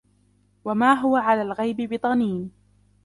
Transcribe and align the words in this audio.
وَمَا 0.65 0.93
هُوَ 0.93 1.15
عَلَى 1.15 1.41
الْغَيْبِ 1.41 1.77
بِضَنِينٍ 1.81 2.51